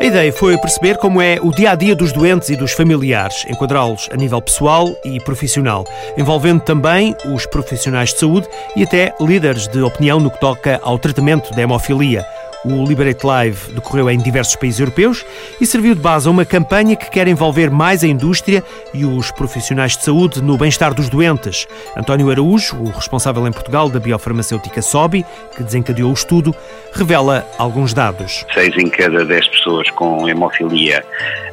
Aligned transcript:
A 0.00 0.04
ideia 0.04 0.32
foi 0.32 0.56
perceber 0.58 0.96
como 0.96 1.20
é 1.20 1.40
o 1.42 1.50
dia 1.50 1.72
a 1.72 1.74
dia 1.74 1.96
dos 1.96 2.12
doentes 2.12 2.50
e 2.50 2.56
dos 2.56 2.70
familiares, 2.70 3.44
enquadrá-los 3.48 4.08
a 4.12 4.16
nível 4.16 4.40
pessoal 4.40 4.96
e 5.04 5.18
profissional, 5.18 5.84
envolvendo 6.16 6.60
também 6.60 7.16
os 7.34 7.44
profissionais 7.46 8.10
de 8.10 8.20
saúde 8.20 8.46
e 8.76 8.84
até 8.84 9.12
líderes 9.20 9.66
de 9.66 9.82
opinião 9.82 10.20
no 10.20 10.30
que 10.30 10.38
toca 10.38 10.78
ao 10.84 11.00
tratamento 11.00 11.52
da 11.52 11.62
hemofilia. 11.62 12.24
O 12.64 12.84
Liberate 12.84 13.24
Live 13.24 13.72
decorreu 13.72 14.10
em 14.10 14.18
diversos 14.18 14.56
países 14.56 14.80
europeus 14.80 15.24
e 15.60 15.66
serviu 15.66 15.94
de 15.94 16.00
base 16.00 16.26
a 16.26 16.30
uma 16.30 16.44
campanha 16.44 16.96
que 16.96 17.08
quer 17.08 17.28
envolver 17.28 17.70
mais 17.70 18.02
a 18.02 18.08
indústria 18.08 18.64
e 18.92 19.04
os 19.04 19.30
profissionais 19.30 19.96
de 19.96 20.04
saúde 20.04 20.42
no 20.42 20.58
bem-estar 20.58 20.92
dos 20.92 21.08
doentes. 21.08 21.66
António 21.96 22.30
Araújo, 22.30 22.76
o 22.76 22.90
responsável 22.90 23.46
em 23.46 23.52
Portugal 23.52 23.88
da 23.88 24.00
biofarmacêutica 24.00 24.82
SOBI, 24.82 25.24
que 25.56 25.62
desencadeou 25.62 26.10
o 26.10 26.14
estudo, 26.14 26.54
revela 26.92 27.46
alguns 27.58 27.94
dados. 27.94 28.44
Seis 28.52 28.76
em 28.76 28.88
cada 28.88 29.24
dez 29.24 29.46
pessoas 29.48 29.88
com 29.90 30.28
hemofilia 30.28 31.04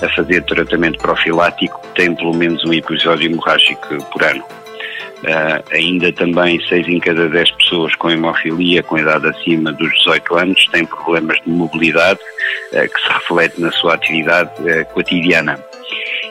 a 0.02 0.10
fazer 0.16 0.44
tratamento 0.44 0.98
profilático 0.98 1.80
têm 1.96 2.16
pelo 2.16 2.34
menos 2.34 2.64
um 2.66 2.74
episódio 2.74 3.30
hemorrágico 3.30 4.04
por 4.12 4.24
ano. 4.24 4.44
Uh, 5.24 5.64
ainda 5.72 6.12
também 6.12 6.60
6 6.68 6.88
em 6.88 7.00
cada 7.00 7.28
10 7.30 7.52
pessoas 7.52 7.96
com 7.96 8.12
hemofilia 8.12 8.84
com 8.84 8.98
idade 8.98 9.28
acima 9.28 9.72
dos 9.72 9.92
18 10.00 10.36
anos 10.36 10.66
têm 10.68 10.86
problemas 10.86 11.40
de 11.42 11.50
mobilidade 11.50 12.20
uh, 12.74 12.94
que 12.94 13.02
se 13.02 13.08
reflete 13.08 13.60
na 13.60 13.72
sua 13.72 13.96
atividade 13.96 14.52
uh, 14.62 14.86
cotidiana. 14.94 15.60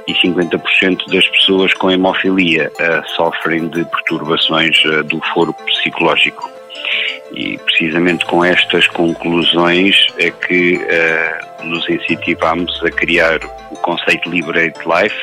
E 0.07 0.13
50% 0.13 1.11
das 1.11 1.27
pessoas 1.29 1.73
com 1.73 1.91
hemofilia 1.91 2.71
sofrem 3.17 3.69
de 3.69 3.87
perturbações 3.87 4.77
do 5.07 5.19
foro 5.33 5.55
psicológico. 5.55 6.51
E 7.33 7.57
precisamente 7.57 8.27
com 8.27 8.45
estas 8.45 8.87
conclusões 8.89 9.97
é 10.19 10.31
que 10.31 10.79
nos 11.65 11.89
incentivamos 11.89 12.73
a 12.85 12.91
criar 12.91 13.41
o 13.71 13.77
conceito 13.77 14.31
Liberate 14.31 14.79
Life, 14.81 15.17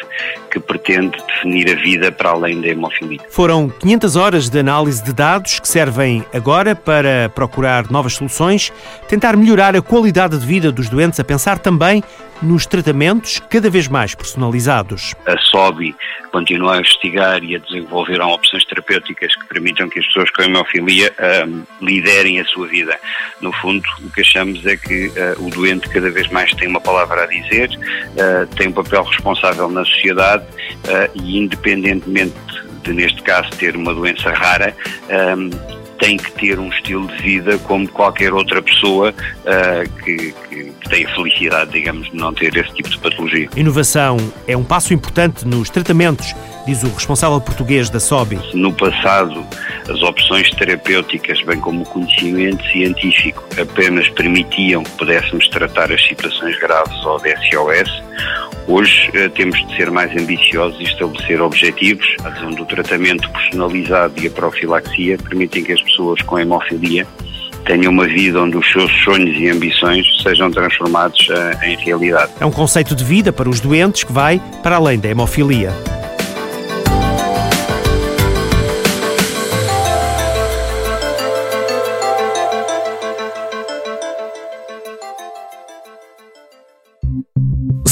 que 0.52 0.59
pretende 0.59 1.17
definir 1.28 1.72
a 1.72 1.81
vida 1.81 2.11
para 2.11 2.31
além 2.31 2.59
da 2.61 2.67
hemofilia. 2.67 3.20
Foram 3.30 3.70
500 3.70 4.16
horas 4.16 4.50
de 4.50 4.59
análise 4.59 5.03
de 5.03 5.14
dados 5.14 5.59
que 5.59 5.67
servem 5.67 6.25
agora 6.33 6.75
para 6.75 7.30
procurar 7.30 7.89
novas 7.89 8.14
soluções, 8.14 8.72
tentar 9.08 9.38
melhorar 9.38 9.75
a 9.75 9.81
qualidade 9.81 10.38
de 10.38 10.45
vida 10.45 10.72
dos 10.72 10.89
doentes, 10.89 11.20
a 11.20 11.23
pensar 11.23 11.59
também 11.59 12.03
nos 12.42 12.66
tratamentos 12.66 13.39
cada 13.50 13.70
vez 13.70 13.88
mais 13.88 14.16
personalizados. 14.16 15.14
A 15.28 15.38
SOBI 15.38 15.95
continua 16.31 16.76
a 16.76 16.80
investigar 16.80 17.44
e 17.44 17.55
a 17.55 17.59
desenvolver 17.59 18.20
opções 18.22 18.66
terapêuticas 18.66 19.36
que 19.36 19.45
permitam 19.48 19.89
que 19.89 20.00
as 20.00 20.05
pessoas 20.08 20.30
com 20.31 20.42
hemofilia 20.44 21.14
um, 21.45 21.64
liderem 21.81 22.39
a 22.39 22.45
sua 22.45 22.67
vida. 22.67 22.98
No 23.42 23.52
fundo, 23.53 23.83
o 24.00 24.09
que 24.11 24.22
achamos 24.22 24.66
é 24.66 24.76
que 24.76 25.08
uh, 25.08 25.45
o 25.45 25.50
doente 25.50 25.88
cada 25.89 26.09
vez 26.09 26.30
mais 26.32 26.52
tem 26.54 26.68
uma 26.68 26.82
palavra 26.82 27.24
a 27.24 27.28
dizer, 27.28 27.70
uh, 27.70 28.48
tem 28.56 28.68
um 28.68 28.74
papel 28.74 29.04
responsável 29.04 29.70
na 29.70 29.86
sociedade 29.86 30.44
uh, 30.44 31.12
e, 31.16 31.40
independentemente 31.40 32.36
de, 32.84 32.94
neste 32.94 33.22
caso, 33.22 33.50
ter 33.52 33.76
uma 33.76 33.94
doença 33.94 34.32
rara, 34.32 34.76
um, 35.38 35.50
tem 36.00 36.18
que 36.18 36.32
ter 36.32 36.60
um 36.60 36.70
estilo 36.70 37.08
de 37.08 37.22
vida 37.22 37.58
como 37.60 37.88
qualquer 37.88 38.34
outra 38.34 38.60
pessoa 38.62 39.14
uh, 39.14 40.04
que, 40.04 40.34
que, 40.50 40.64
que 40.82 40.90
tem 40.90 41.06
a 41.06 41.16
felicidade, 41.16 41.72
digamos, 41.72 42.10
de 42.10 42.16
não 42.16 42.34
ter 42.34 42.56
esse 42.58 42.73
tipo 42.73 42.90
de 42.90 42.98
patologia. 42.98 43.48
Inovação 43.56 44.18
é 44.48 44.58
um 44.58 44.64
passo 44.64 44.94
importante 44.95 45.48
nos 45.48 45.70
tratamentos, 45.70 46.36
diz 46.66 46.82
o 46.82 46.90
responsável 46.90 47.40
português 47.40 47.90
da 47.90 48.00
SOBI. 48.00 48.40
No 48.56 48.73
passado, 48.73 49.45
as 49.92 50.02
opções 50.02 50.50
terapêuticas, 50.52 51.42
bem 51.44 51.59
como 51.59 51.81
o 51.81 51.86
conhecimento 51.86 52.64
científico, 52.72 53.44
apenas 53.59 54.08
permitiam 54.09 54.83
que 54.83 54.92
pudéssemos 54.92 55.48
tratar 55.50 55.92
as 55.92 56.02
situações 56.08 56.58
graves 56.59 57.06
ou 57.06 57.20
de 57.20 57.30
SOS. 57.50 58.03
Hoje 58.67 59.09
eh, 59.14 59.30
temos 59.30 59.59
de 59.67 59.75
ser 59.75 59.92
mais 59.92 60.11
ambiciosos 60.11 60.80
e 60.80 60.83
estabelecer 60.83 61.42
objetivos. 61.42 62.05
Razão 62.23 62.52
do 62.52 62.66
tratamento 62.66 63.30
personalizado 63.32 64.14
e 64.21 64.27
a 64.27 64.32
profilaxia 64.32 65.17
permitem 65.17 65.64
que 65.64 65.73
as 65.73 65.82
pessoas 65.82 66.21
com 66.21 66.39
hemofilia 66.39 67.05
tenham 67.66 67.92
uma 67.92 68.08
vida 68.08 68.42
onde 68.42 68.58
os 68.58 68.71
seus 68.71 68.92
sonhos 69.04 69.37
e 69.37 69.49
ambições 69.49 70.05
sejam 70.23 70.49
transformados 70.49 71.27
uh, 71.30 71.64
em 71.64 71.76
realidade. 71.77 72.32
É 72.39 72.45
um 72.45 72.52
conceito 72.52 72.95
de 72.95 73.04
vida 73.04 73.32
para 73.32 73.49
os 73.49 73.60
doentes 73.60 74.04
que 74.04 74.11
vai 74.11 74.42
para 74.64 74.77
além 74.77 74.99
da 74.99 75.10
hemofilia. 75.10 75.71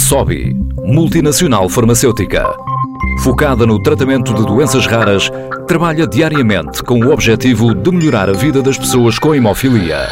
SOBI, 0.10 0.56
multinacional 0.84 1.70
farmacêutica. 1.70 2.44
Focada 3.20 3.64
no 3.64 3.80
tratamento 3.80 4.34
de 4.34 4.44
doenças 4.44 4.88
raras, 4.88 5.30
trabalha 5.68 6.08
diariamente 6.08 6.82
com 6.82 7.00
o 7.00 7.14
objetivo 7.14 7.76
de 7.76 7.92
melhorar 7.92 8.28
a 8.28 8.34
vida 8.34 8.60
das 8.60 8.76
pessoas 8.76 9.20
com 9.20 9.36
hemofilia. 9.36 10.08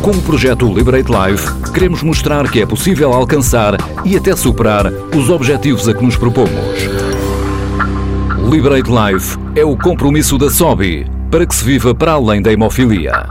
Com 0.00 0.12
o 0.12 0.22
projeto 0.22 0.72
Liberate 0.72 1.10
Life, 1.10 1.72
queremos 1.72 2.04
mostrar 2.04 2.48
que 2.48 2.62
é 2.62 2.66
possível 2.66 3.12
alcançar 3.12 3.74
e 4.04 4.16
até 4.16 4.36
superar 4.36 4.86
os 5.12 5.28
objetivos 5.28 5.88
a 5.88 5.94
que 5.94 6.04
nos 6.04 6.16
propomos. 6.16 6.48
Liberate 8.48 8.88
Life 8.88 9.36
é 9.56 9.64
o 9.64 9.76
compromisso 9.76 10.38
da 10.38 10.48
SOBI 10.50 11.04
para 11.32 11.44
que 11.44 11.54
se 11.56 11.64
viva 11.64 11.96
para 11.96 12.12
além 12.12 12.40
da 12.40 12.52
hemofilia. 12.52 13.26